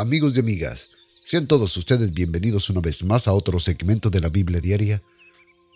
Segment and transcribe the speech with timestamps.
[0.00, 0.88] Amigos y amigas,
[1.24, 5.02] sean todos ustedes bienvenidos una vez más a otro segmento de la Biblia Diaria.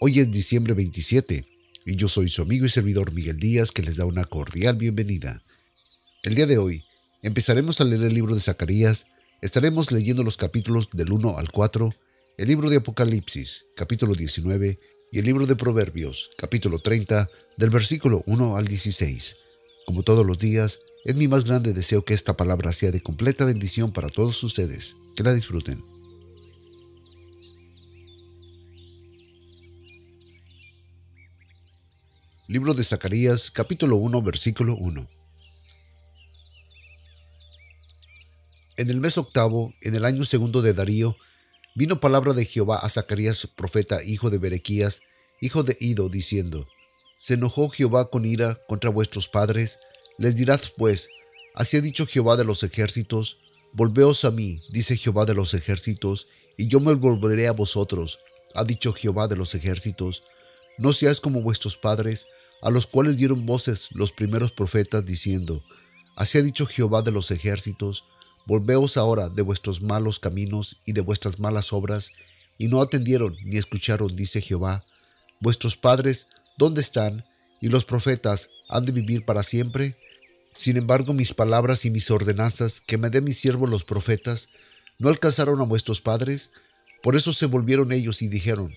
[0.01, 1.45] Hoy es diciembre 27
[1.85, 5.43] y yo soy su amigo y servidor Miguel Díaz que les da una cordial bienvenida.
[6.23, 6.83] El día de hoy
[7.21, 9.09] empezaremos a leer el libro de Zacarías,
[9.43, 11.95] estaremos leyendo los capítulos del 1 al 4,
[12.39, 14.81] el libro de Apocalipsis, capítulo 19,
[15.13, 17.29] y el libro de Proverbios, capítulo 30,
[17.59, 19.37] del versículo 1 al 16.
[19.85, 23.45] Como todos los días, es mi más grande deseo que esta palabra sea de completa
[23.45, 24.97] bendición para todos ustedes.
[25.15, 25.85] Que la disfruten.
[32.49, 35.09] Libro de Zacarías, capítulo 1, versículo 1.
[38.77, 41.17] En el mes octavo, en el año segundo de Darío,
[41.75, 45.03] vino palabra de Jehová a Zacarías, profeta, hijo de Berequías,
[45.41, 46.67] hijo de Ido, diciendo,
[47.19, 49.79] Se enojó Jehová con ira contra vuestros padres,
[50.19, 51.09] les dirás pues,
[51.55, 53.39] así ha dicho Jehová de los ejércitos,
[53.73, 58.19] volveos a mí, dice Jehová de los ejércitos, y yo me volveré a vosotros,
[58.55, 60.23] ha dicho Jehová de los ejércitos,
[60.79, 62.27] no seáis como vuestros padres,
[62.63, 65.63] a los cuales dieron voces los primeros profetas, diciendo,
[66.17, 68.05] así ha dicho Jehová de los ejércitos,
[68.47, 72.11] volveos ahora de vuestros malos caminos y de vuestras malas obras,
[72.57, 74.85] y no atendieron ni escucharon, dice Jehová,
[75.41, 77.25] vuestros padres, ¿dónde están?
[77.61, 79.97] Y los profetas, ¿han de vivir para siempre?
[80.55, 84.49] Sin embargo, mis palabras y mis ordenanzas que me dé mi siervo los profetas,
[84.99, 86.53] ¿no alcanzaron a vuestros padres?
[87.03, 88.73] Por eso se volvieron ellos y dijeron,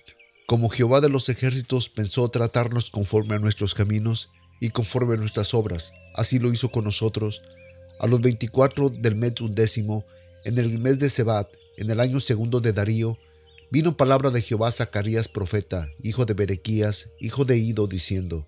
[0.47, 5.53] como Jehová de los ejércitos pensó tratarnos conforme a nuestros caminos y conforme a nuestras
[5.53, 7.41] obras, así lo hizo con nosotros.
[7.99, 10.05] A los veinticuatro del mes undécimo,
[10.45, 13.17] en el mes de Sebat, en el año segundo de Darío,
[13.71, 18.47] vino palabra de Jehová a Zacarías profeta, hijo de Berequías, hijo de Ido, diciendo,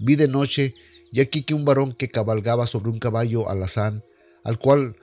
[0.00, 0.74] Vi de noche
[1.12, 4.04] y aquí que un varón que cabalgaba sobre un caballo alazán,
[4.44, 4.96] al cual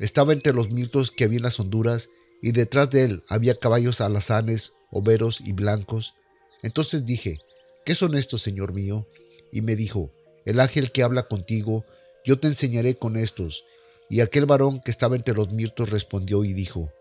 [0.00, 4.00] estaba entre los mirtos que había en las honduras, y detrás de él había caballos
[4.00, 6.14] alazanes, overos y blancos.
[6.62, 7.38] Entonces dije,
[7.84, 9.06] ¿qué son estos, Señor mío?
[9.52, 10.10] Y me dijo,
[10.44, 11.84] el ángel que habla contigo,
[12.24, 13.64] yo te enseñaré con estos.
[14.08, 16.92] Y aquel varón que estaba entre los mirtos respondió y dijo,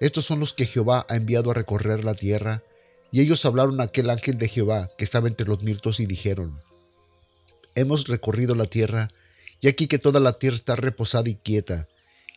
[0.00, 2.62] Estos son los que Jehová ha enviado a recorrer la tierra.
[3.10, 6.54] Y ellos hablaron a aquel ángel de Jehová que estaba entre los mirtos y dijeron,
[7.74, 9.08] hemos recorrido la tierra,
[9.60, 11.88] y aquí que toda la tierra está reposada y quieta.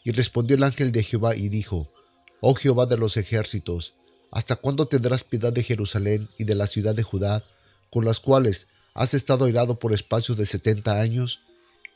[0.03, 1.89] Y respondió el ángel de Jehová y dijo,
[2.39, 3.95] Oh Jehová de los ejércitos,
[4.31, 7.43] ¿hasta cuándo tendrás piedad de Jerusalén y de la ciudad de Judá,
[7.89, 11.41] con las cuales has estado airado por espacio de setenta años?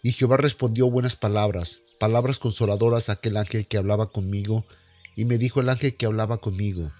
[0.04, 4.66] Y Jehová respondió buenas palabras, palabras consoladoras a aquel ángel que hablaba conmigo,
[5.16, 6.92] y me dijo el ángel que hablaba conmigo,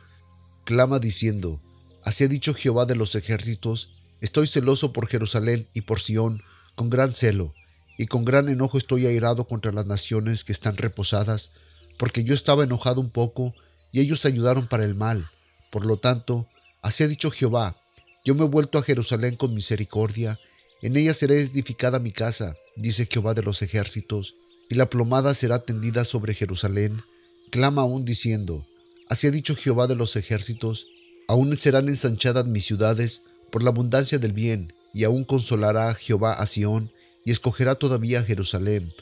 [0.66, 1.60] clama diciendo,
[2.04, 6.42] Así ha dicho Jehová de los ejércitos, Estoy celoso por Jerusalén y por Sión,
[6.76, 7.54] con gran celo,
[7.98, 11.50] y con gran enojo estoy airado contra las naciones que están reposadas,
[11.98, 13.54] porque yo estaba enojado un poco,
[13.92, 15.30] y ellos ayudaron para el mal.
[15.72, 16.48] Por lo tanto,
[16.82, 17.76] así ha dicho Jehová,
[18.24, 20.40] yo me he vuelto a Jerusalén con misericordia,
[20.84, 24.36] en ella será edificada mi casa, dice Jehová de los ejércitos,
[24.70, 27.02] y la plomada será tendida sobre Jerusalén.
[27.50, 28.66] Clama aún diciendo,
[29.10, 30.88] así ha dicho Jehová de los ejércitos,
[31.28, 36.46] aún serán ensanchadas mis ciudades, por la abundancia del bien, y aún consolará Jehová a
[36.46, 36.92] Sión,
[37.26, 38.94] y escogerá todavía Jerusalén.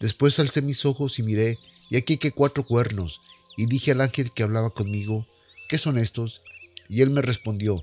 [0.00, 1.58] Después alcé mis ojos y miré,
[1.90, 3.20] y aquí que cuatro cuernos,
[3.56, 5.26] y dije al ángel que hablaba conmigo,
[5.68, 6.42] ¿qué son estos?
[6.88, 7.82] Y él me respondió,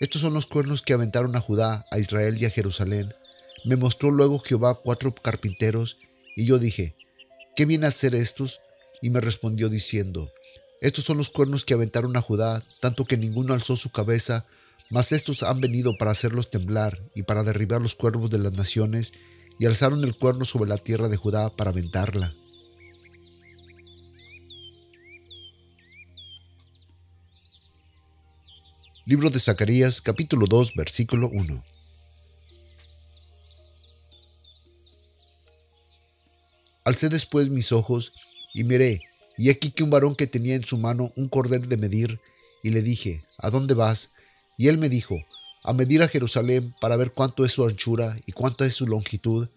[0.00, 3.14] estos son los cuernos que aventaron a Judá, a Israel y a Jerusalén.
[3.64, 5.98] Me mostró luego Jehová cuatro carpinteros,
[6.36, 6.96] y yo dije,
[7.56, 8.60] ¿qué viene a hacer estos?
[9.00, 10.28] Y me respondió diciendo,
[10.80, 14.44] estos son los cuernos que aventaron a Judá, tanto que ninguno alzó su cabeza
[14.90, 19.12] mas estos han venido para hacerlos temblar y para derribar los cuervos de las naciones,
[19.58, 22.34] y alzaron el cuerno sobre la tierra de Judá para aventarla.
[29.06, 31.62] Libro de Zacarías capítulo 2 versículo 1
[36.84, 38.12] Alcé después mis ojos
[38.54, 39.00] y miré,
[39.36, 42.20] y aquí que un varón que tenía en su mano un cordel de medir,
[42.62, 44.10] y le dije, ¿A dónde vas?
[44.56, 45.18] Y él me dijo,
[45.64, 49.48] a medir a Jerusalén para ver cuánto es su anchura y cuánta es su longitud.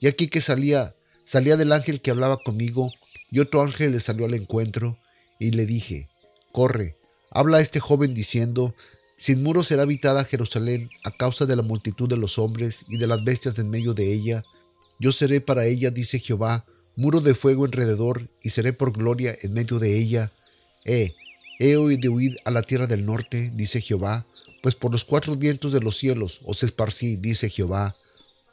[0.00, 0.94] Y aquí que salía,
[1.24, 2.90] salía del ángel que hablaba conmigo,
[3.30, 4.98] y otro ángel le salió al encuentro,
[5.38, 6.08] y le dije,
[6.52, 6.96] corre,
[7.30, 8.74] habla a este joven diciendo,
[9.16, 13.06] sin muro será habitada Jerusalén a causa de la multitud de los hombres y de
[13.06, 14.42] las bestias en medio de ella.
[14.98, 16.64] Yo seré para ella, dice Jehová,
[16.96, 20.32] muro de fuego alrededor, y seré por gloria en medio de ella.
[20.84, 21.14] Eh,
[21.58, 24.26] He oído huir a la tierra del norte, dice Jehová,
[24.62, 27.96] pues por los cuatro vientos de los cielos os esparcí, dice Jehová.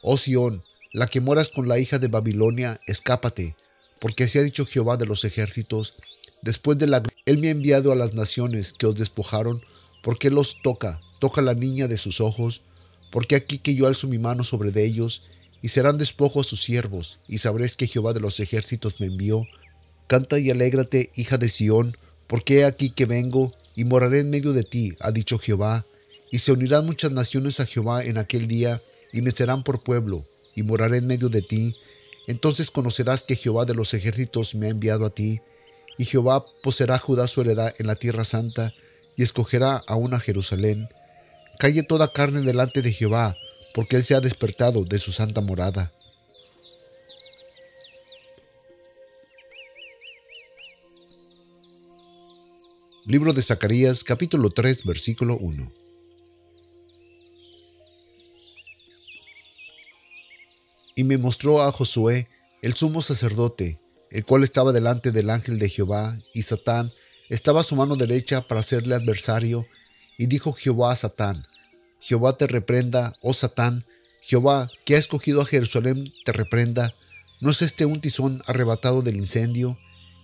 [0.02, 0.62] Oh Sión,
[0.92, 3.54] la que moras con la hija de Babilonia, escápate,
[4.00, 5.98] porque así ha dicho Jehová de los ejércitos,
[6.42, 9.62] después de la él me ha enviado a las naciones que os despojaron,
[10.02, 12.62] porque los toca, toca la niña de sus ojos,
[13.10, 15.22] porque aquí que yo alzo mi mano sobre de ellos,
[15.62, 19.46] y serán despojo a sus siervos, y sabréis que Jehová de los ejércitos me envió.
[20.06, 21.94] Canta y alégrate, hija de Sión,
[22.30, 25.84] porque he aquí que vengo, y moraré en medio de ti, ha dicho Jehová,
[26.30, 28.80] y se unirán muchas naciones a Jehová en aquel día,
[29.12, 30.24] y me serán por pueblo,
[30.54, 31.74] y moraré en medio de ti.
[32.28, 35.40] Entonces conocerás que Jehová de los ejércitos me ha enviado a ti,
[35.98, 38.72] y Jehová poseerá Judá su heredad en la tierra santa,
[39.16, 40.88] y escogerá aún a Jerusalén.
[41.58, 43.36] Calle toda carne delante de Jehová,
[43.74, 45.92] porque él se ha despertado de su santa morada.
[53.06, 55.72] Libro de Zacarías capítulo 3 versículo 1
[60.96, 62.28] Y me mostró a Josué,
[62.60, 63.78] el sumo sacerdote,
[64.10, 66.92] el cual estaba delante del ángel de Jehová, y Satán
[67.30, 69.66] estaba a su mano derecha para serle adversario,
[70.18, 71.46] y dijo Jehová a Satán,
[72.00, 73.86] Jehová te reprenda, oh Satán,
[74.20, 76.92] Jehová, que ha escogido a Jerusalén, te reprenda,
[77.40, 79.78] ¿no es este un tizón arrebatado del incendio?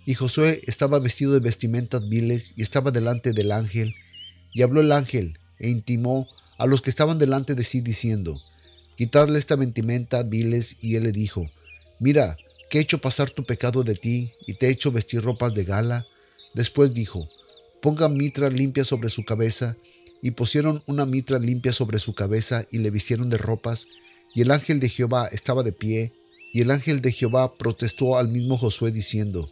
[0.07, 3.93] Y Josué estaba vestido de vestimentas viles y estaba delante del ángel,
[4.53, 8.33] y habló el ángel, e intimó a los que estaban delante de sí, diciendo,
[8.95, 11.45] Quitadle esta vestimenta viles, y él le dijo,
[11.99, 12.37] Mira,
[12.69, 15.65] que he hecho pasar tu pecado de ti, y te he hecho vestir ropas de
[15.65, 16.07] gala.
[16.53, 17.27] Después dijo,
[17.81, 19.75] Pongan mitra limpia sobre su cabeza,
[20.21, 23.87] y pusieron una mitra limpia sobre su cabeza y le vistieron de ropas,
[24.33, 26.13] y el ángel de Jehová estaba de pie,
[26.53, 29.51] y el ángel de Jehová protestó al mismo Josué diciendo,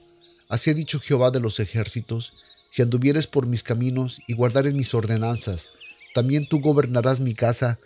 [0.49, 2.33] Así ha dicho Jehová de los ejércitos,
[2.69, 5.69] si anduvieres por mis caminos y guardares mis ordenanzas,
[6.13, 7.79] también tú gobernarás mi casa,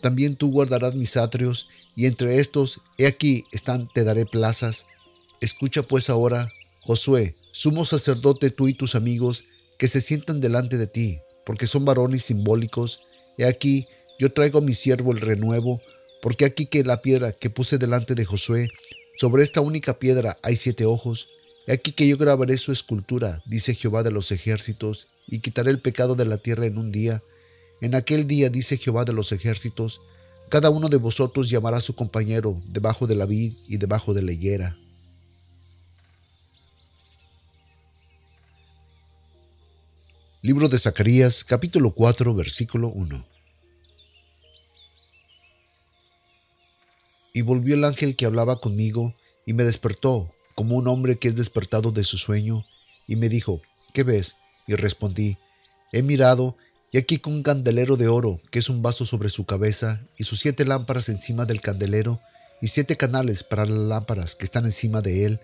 [0.00, 4.86] también tú guardarás mis atrios, y entre estos, he aquí están, te daré plazas.
[5.40, 6.48] Escucha pues ahora,
[6.82, 9.44] Josué, sumo sacerdote tú y tus amigos,
[9.78, 13.00] que se sientan delante de ti, porque son varones simbólicos.
[13.38, 13.86] He aquí,
[14.18, 15.80] yo traigo a mi siervo el renuevo,
[16.22, 18.68] porque aquí que la piedra que puse delante de Josué,
[19.16, 21.28] sobre esta única piedra hay siete ojos.
[21.70, 26.16] Aquí que yo grabaré su escultura, dice Jehová de los ejércitos, y quitaré el pecado
[26.16, 27.22] de la tierra en un día.
[27.80, 30.00] En aquel día, dice Jehová de los ejércitos,
[30.48, 34.22] cada uno de vosotros llamará a su compañero debajo de la vid y debajo de
[34.22, 34.76] la higuera.
[40.42, 43.26] Libro de Zacarías, capítulo 4, versículo 1.
[47.32, 49.14] Y volvió el ángel que hablaba conmigo,
[49.46, 52.66] y me despertó, como un hombre que es despertado de su sueño,
[53.06, 53.62] y me dijo,
[53.94, 54.36] ¿qué ves?
[54.66, 55.38] Y respondí,
[55.90, 56.54] he mirado,
[56.92, 60.24] y aquí con un candelero de oro, que es un vaso sobre su cabeza, y
[60.24, 62.20] sus siete lámparas encima del candelero,
[62.60, 65.40] y siete canales para las lámparas que están encima de él,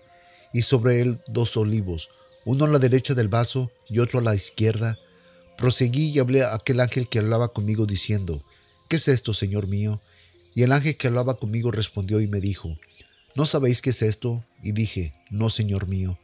[0.53, 2.11] y sobre él dos olivos,
[2.45, 4.99] uno a la derecha del vaso y otro a la izquierda.
[5.57, 8.43] Proseguí y hablé a aquel ángel que hablaba conmigo diciendo,
[8.87, 9.99] ¿Qué es esto, Señor mío?
[10.53, 12.77] Y el ángel que hablaba conmigo respondió y me dijo,
[13.37, 14.43] ¿No sabéis qué es esto?
[14.63, 16.17] Y dije, No, Señor mío.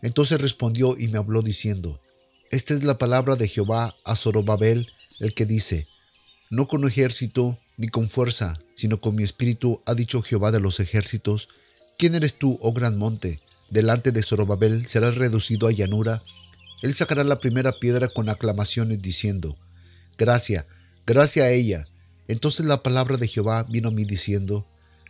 [0.00, 2.00] Entonces respondió y me habló diciendo,
[2.52, 4.86] Esta es la palabra de Jehová a Zorobabel,
[5.18, 5.88] el que dice,
[6.50, 10.78] No con ejército ni con fuerza, sino con mi espíritu, ha dicho Jehová de los
[10.78, 11.48] ejércitos.
[11.98, 13.40] ¿Quién eres tú, oh gran monte?
[13.68, 16.22] delante de Zorobabel serás reducido a llanura.
[16.82, 19.58] Él sacará la primera piedra con aclamaciones diciendo,
[20.16, 20.68] Gracia,
[21.06, 21.88] gracia a ella.
[22.28, 24.64] Entonces la palabra de Jehová vino a mí diciendo,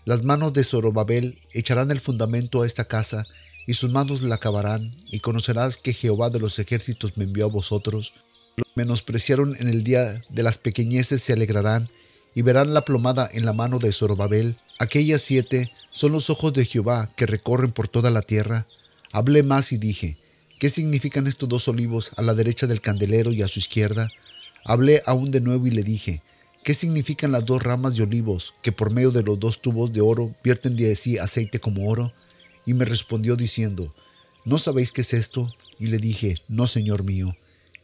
[0.05, 3.25] Las manos de Zorobabel echarán el fundamento a esta casa,
[3.67, 7.49] y sus manos la acabarán, y conocerás que Jehová de los ejércitos me envió a
[7.49, 8.13] vosotros.
[8.57, 11.89] Los menospreciaron en el día de las pequeñeces se alegrarán,
[12.35, 14.57] y verán la plomada en la mano de Zorobabel.
[14.81, 18.67] Aquellas siete son los ojos de Jehová que recorren por toda la tierra.
[19.13, 20.19] Hablé más y dije,
[20.59, 24.09] ¿qué significan estos dos olivos a la derecha del candelero y a su izquierda?
[24.65, 26.23] Hablé aún de nuevo y le dije,
[26.63, 30.01] ¿qué significan las dos ramas de olivos que por medio de los dos tubos de
[30.01, 32.13] oro vierten de sí aceite como oro?
[32.65, 33.93] Y me respondió diciendo,
[34.45, 35.53] ¿no sabéis qué es esto?
[35.79, 37.37] Y le dije, no, Señor mío.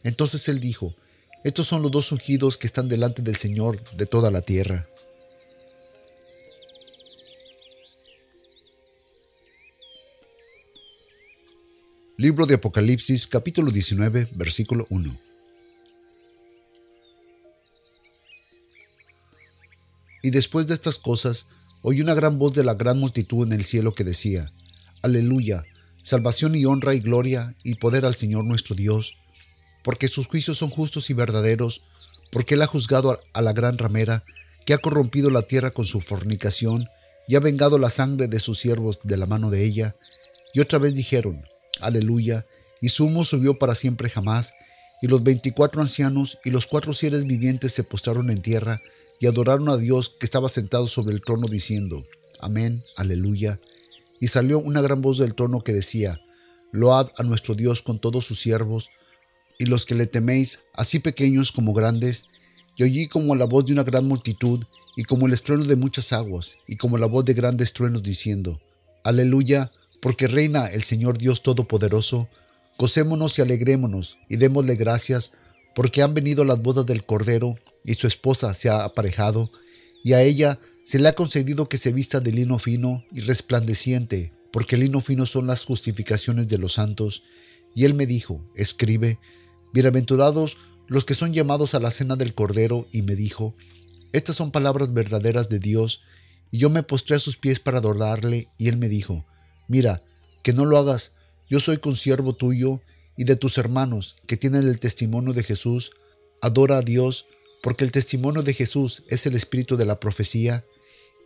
[0.03, 0.95] Entonces él dijo,
[1.43, 4.87] estos son los dos ungidos que están delante del Señor de toda la tierra.
[12.17, 15.28] Libro de Apocalipsis capítulo 19 versículo 1
[20.21, 21.47] Y después de estas cosas,
[21.81, 24.49] oí una gran voz de la gran multitud en el cielo que decía,
[25.01, 25.63] Aleluya,
[26.03, 29.15] salvación y honra y gloria y poder al Señor nuestro Dios,
[29.83, 31.83] porque sus juicios son justos y verdaderos,
[32.31, 34.23] porque él ha juzgado a la gran ramera,
[34.65, 36.87] que ha corrompido la tierra con su fornicación,
[37.27, 39.95] y ha vengado la sangre de sus siervos de la mano de ella.
[40.53, 41.45] Y otra vez dijeron,
[41.79, 42.45] Aleluya,
[42.81, 44.53] y su humo subió para siempre jamás.
[45.01, 48.81] Y los veinticuatro ancianos y los cuatro seres vivientes se postraron en tierra
[49.19, 52.05] y adoraron a Dios que estaba sentado sobre el trono diciendo,
[52.39, 53.59] Amén, aleluya.
[54.19, 56.19] Y salió una gran voz del trono que decía,
[56.71, 58.89] Load a nuestro Dios con todos sus siervos,
[59.57, 62.25] y los que le teméis, así pequeños como grandes.
[62.77, 64.63] Y oí como la voz de una gran multitud,
[64.95, 68.61] y como el estruendo de muchas aguas, y como la voz de grandes truenos diciendo,
[69.03, 69.71] Aleluya,
[70.01, 72.29] porque reina el Señor Dios Todopoderoso.
[72.77, 75.31] Gocémonos y alegrémonos, y démosle gracias,
[75.75, 79.51] porque han venido las bodas del Cordero, y su esposa se ha aparejado,
[80.03, 84.33] y a ella se le ha concedido que se vista de lino fino y resplandeciente,
[84.51, 87.23] porque el lino fino son las justificaciones de los santos.
[87.75, 89.19] Y él me dijo, escribe,
[89.73, 90.57] bienaventurados
[90.87, 93.53] los que son llamados a la cena del Cordero, y me dijo,
[94.11, 96.01] estas son palabras verdaderas de Dios,
[96.49, 99.23] y yo me postré a sus pies para adorarle, y él me dijo,
[99.67, 100.01] mira,
[100.41, 101.11] que no lo hagas,
[101.49, 102.81] yo soy consiervo tuyo
[103.17, 105.91] y de tus hermanos que tienen el testimonio de Jesús,
[106.41, 107.25] adora a Dios,
[107.61, 110.63] porque el testimonio de Jesús es el espíritu de la profecía.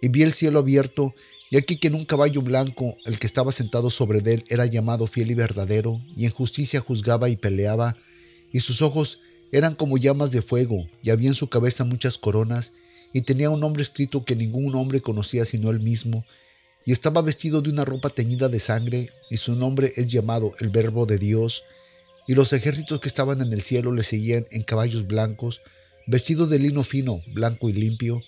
[0.01, 1.13] Y vi el cielo abierto,
[1.49, 5.07] y aquí que en un caballo blanco el que estaba sentado sobre él era llamado
[5.07, 7.95] fiel y verdadero, y en justicia juzgaba y peleaba,
[8.51, 9.19] y sus ojos
[9.51, 12.73] eran como llamas de fuego, y había en su cabeza muchas coronas,
[13.13, 16.25] y tenía un nombre escrito que ningún hombre conocía sino él mismo,
[16.85, 20.69] y estaba vestido de una ropa teñida de sangre, y su nombre es llamado el
[20.69, 21.63] Verbo de Dios.
[22.27, 25.61] Y los ejércitos que estaban en el cielo le seguían en caballos blancos,
[26.07, 28.21] vestidos de lino fino, blanco y limpio,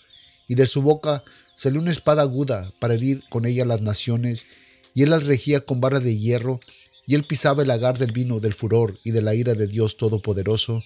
[0.48, 1.24] y de su boca
[1.56, 4.46] salió una espada aguda para herir con ella las naciones,
[4.94, 6.60] y él las regía con vara de hierro,
[7.08, 9.98] y él pisaba el lagar del vino del furor y de la ira de Dios
[9.98, 10.84] Todopoderoso,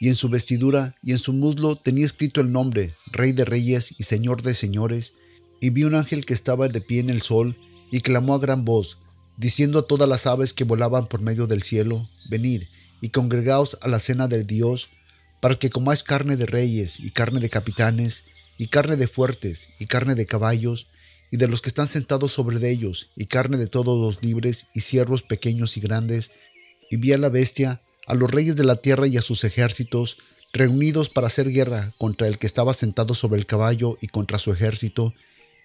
[0.00, 3.94] y en su vestidura y en su muslo tenía escrito el nombre, Rey de Reyes
[3.98, 5.14] y Señor de Señores,
[5.60, 7.56] y vi un ángel que estaba de pie en el sol,
[7.90, 8.98] y clamó a gran voz,
[9.36, 12.62] diciendo a todas las aves que volaban por medio del cielo, Venid
[13.00, 14.88] y congregaos a la cena del Dios,
[15.42, 18.22] para que comáis carne de reyes, y carne de capitanes,
[18.58, 20.86] y carne de fuertes, y carne de caballos,
[21.32, 24.82] y de los que están sentados sobre ellos, y carne de todos los libres, y
[24.82, 26.30] siervos pequeños y grandes,
[26.92, 30.18] y vi a la bestia, a los reyes de la tierra y a sus ejércitos,
[30.52, 34.52] reunidos para hacer guerra contra el que estaba sentado sobre el caballo y contra su
[34.52, 35.12] ejército,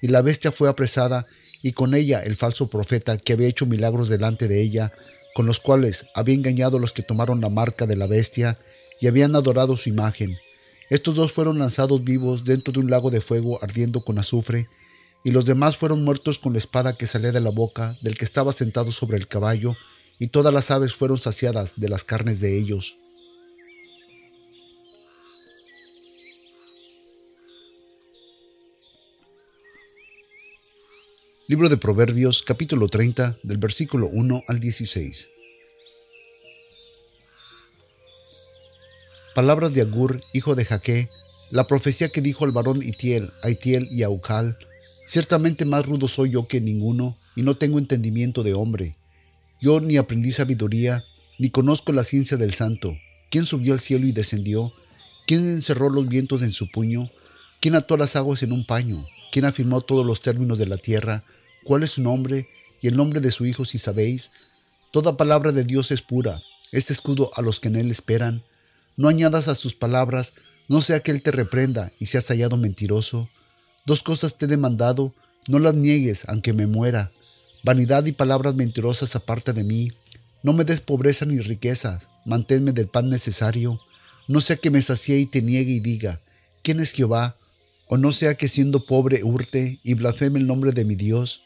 [0.02, 1.28] y la bestia fue apresada,
[1.62, 4.92] y con ella el falso profeta que había hecho milagros delante de ella,
[5.36, 8.58] con los cuales había engañado los que tomaron la marca de la bestia
[9.00, 10.36] y habían adorado su imagen.
[10.90, 14.70] Estos dos fueron lanzados vivos dentro de un lago de fuego ardiendo con azufre,
[15.24, 18.26] y los demás fueron muertos con la espada que salía de la boca del que
[18.26, 19.76] estaba sentado sobre el caballo,
[20.20, 22.96] y todas las aves fueron saciadas de las carnes de ellos.
[31.50, 35.37] Libro de Proverbios capítulo 30 del versículo 1 al 16.
[39.38, 41.12] Palabras de Agur, hijo de Jaque,
[41.52, 44.58] la profecía que dijo al varón Itiel, Aitiel y Aucal,
[45.06, 48.96] ciertamente más rudo soy yo que ninguno, y no tengo entendimiento de hombre.
[49.62, 51.04] Yo ni aprendí sabiduría,
[51.38, 52.98] ni conozco la ciencia del santo.
[53.30, 54.74] ¿Quién subió al cielo y descendió?
[55.28, 57.12] ¿Quién encerró los vientos en su puño?
[57.62, 59.06] ¿Quién ató las aguas en un paño?
[59.32, 61.24] ¿Quién afirmó todos los términos de la tierra?
[61.64, 62.50] cuál es su nombre
[62.82, 64.32] y el nombre de su Hijo si sabéis.
[64.90, 66.42] Toda palabra de Dios es pura,
[66.72, 68.42] es escudo a los que en él esperan.
[68.98, 70.34] No añadas a sus palabras,
[70.68, 73.30] no sea que él te reprenda y seas hallado mentiroso.
[73.86, 75.14] Dos cosas te he demandado,
[75.48, 77.12] no las niegues, aunque me muera.
[77.64, 79.92] Vanidad y palabras mentirosas aparte de mí.
[80.42, 83.80] No me des pobreza ni riqueza, manténme del pan necesario.
[84.28, 86.20] No sea que me sacie y te niegue y diga,
[86.64, 87.36] ¿quién es Jehová?
[87.90, 91.44] O no sea que siendo pobre hurte y blasfeme el nombre de mi Dios.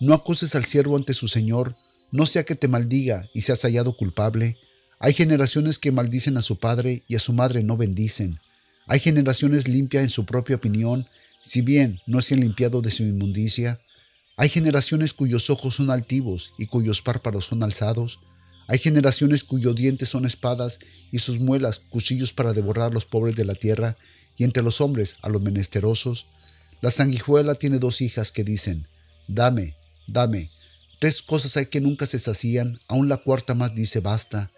[0.00, 1.76] No acuses al siervo ante su Señor,
[2.12, 4.56] no sea que te maldiga y seas hallado culpable.
[5.04, 8.38] Hay generaciones que maldicen a su padre y a su madre no bendicen.
[8.86, 11.08] Hay generaciones limpias en su propia opinión,
[11.42, 13.80] si bien no se han limpiado de su inmundicia.
[14.36, 18.20] Hay generaciones cuyos ojos son altivos y cuyos párpados son alzados.
[18.68, 20.78] Hay generaciones cuyos dientes son espadas
[21.10, 23.96] y sus muelas cuchillos para devorar a los pobres de la tierra
[24.38, 26.28] y entre los hombres a los menesterosos.
[26.80, 28.86] La sanguijuela tiene dos hijas que dicen,
[29.26, 29.74] Dame,
[30.06, 30.48] Dame.
[31.00, 34.52] Tres cosas hay que nunca se sacían, aún la cuarta más dice basta.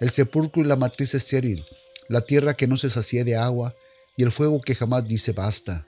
[0.00, 1.64] El sepulcro y la matriz estéril,
[2.08, 3.74] la tierra que no se sacía de agua,
[4.16, 5.86] y el fuego que jamás dice basta.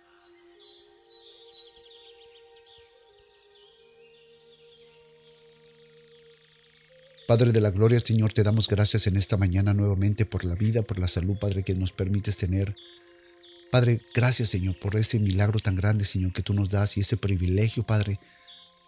[7.26, 10.82] Padre de la Gloria, Señor, te damos gracias en esta mañana nuevamente por la vida,
[10.82, 12.74] por la salud, Padre, que nos permites tener.
[13.70, 17.16] Padre, gracias, Señor, por ese milagro tan grande, Señor, que tú nos das y ese
[17.16, 18.18] privilegio, Padre,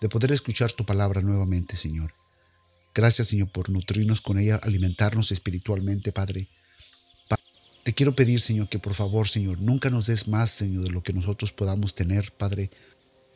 [0.01, 2.13] de poder escuchar tu palabra nuevamente, Señor.
[2.95, 6.47] Gracias, Señor, por nutrirnos con ella, alimentarnos espiritualmente, Padre.
[7.85, 11.03] Te quiero pedir, Señor, que por favor, Señor, nunca nos des más, Señor, de lo
[11.03, 12.71] que nosotros podamos tener, Padre,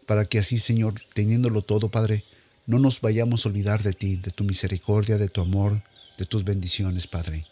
[0.07, 2.23] para que así, Señor, teniéndolo todo, Padre,
[2.67, 5.83] no nos vayamos a olvidar de ti, de tu misericordia, de tu amor,
[6.17, 7.47] de tus bendiciones, Padre.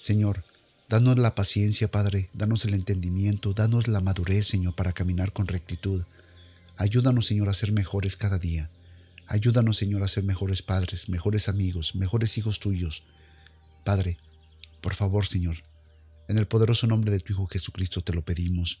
[0.00, 0.42] Señor,
[0.88, 6.02] danos la paciencia, Padre, danos el entendimiento, danos la madurez, Señor, para caminar con rectitud.
[6.76, 8.70] Ayúdanos, Señor, a ser mejores cada día.
[9.30, 13.04] Ayúdanos, Señor, a ser mejores padres, mejores amigos, mejores hijos tuyos.
[13.84, 14.18] Padre,
[14.80, 15.54] por favor, Señor,
[16.26, 18.80] en el poderoso nombre de tu Hijo Jesucristo te lo pedimos,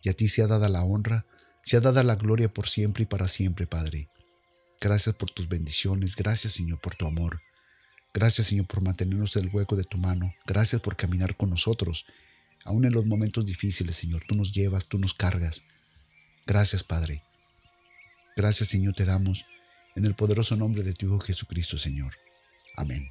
[0.00, 1.26] y a ti sea dada la honra,
[1.62, 4.08] sea dada la gloria por siempre y para siempre, Padre.
[4.80, 7.42] Gracias por tus bendiciones, gracias, Señor, por tu amor.
[8.14, 10.32] Gracias, Señor, por mantenernos en el hueco de tu mano.
[10.46, 12.06] Gracias por caminar con nosotros.
[12.64, 15.64] Aún en los momentos difíciles, Señor, tú nos llevas, tú nos cargas.
[16.46, 17.20] Gracias, Padre.
[18.36, 19.44] Gracias, Señor, te damos
[19.96, 22.12] en el poderoso nombre de tu Hijo Jesucristo, Señor.
[22.76, 23.08] Amén.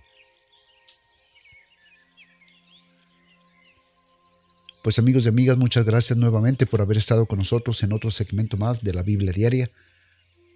[4.83, 8.57] Pues amigos y amigas, muchas gracias nuevamente por haber estado con nosotros en otro segmento
[8.57, 9.69] más de la Biblia Diaria.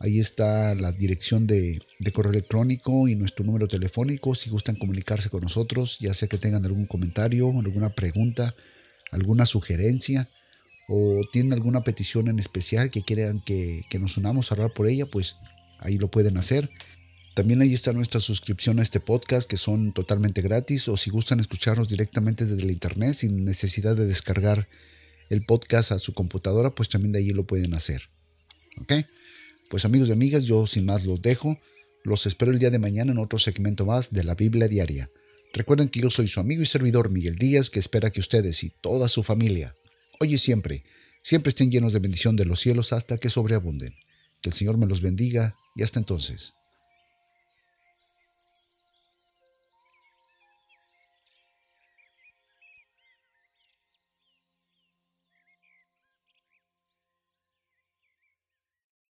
[0.00, 5.30] Ahí está la dirección de, de, correo electrónico y nuestro número telefónico si gustan comunicarse
[5.30, 8.56] con nosotros, ya sea que tengan algún comentario, alguna pregunta,
[9.12, 10.28] alguna sugerencia
[10.92, 15.06] o tienen alguna petición en especial que quieran que, nos unamos a orar por ella,
[15.06, 15.36] pues
[15.78, 16.68] ahí lo pueden hacer.
[17.36, 21.38] También ahí está nuestra suscripción a este podcast, que son totalmente gratis, o si gustan
[21.38, 24.68] escucharnos directamente desde el internet sin necesidad de descargar
[25.28, 28.02] el podcast a su computadora, pues también de ahí lo pueden hacer.
[28.80, 28.94] ¿Ok?
[29.70, 31.56] Pues amigos y amigas, yo sin más los dejo.
[32.02, 35.08] Los espero el día de mañana en otro segmento más de la Biblia Diaria.
[35.54, 38.70] Recuerden que yo soy su amigo y servidor Miguel Díaz, que espera que ustedes y
[38.70, 39.72] toda su familia
[40.22, 40.84] hoy y siempre,
[41.22, 43.94] siempre estén llenos de bendición de los cielos hasta que sobreabunden.
[44.42, 46.52] Que el Señor me los bendiga y hasta entonces.